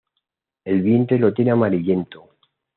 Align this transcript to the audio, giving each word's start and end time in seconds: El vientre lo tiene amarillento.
El 0.65 0.81
vientre 0.81 1.19
lo 1.19 1.31
tiene 1.31 1.51
amarillento. 1.51 2.31